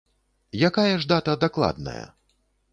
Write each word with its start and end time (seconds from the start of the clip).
Якая 0.69 0.95
ж 1.03 1.09
дата 1.13 1.37
дакладная? 1.45 2.03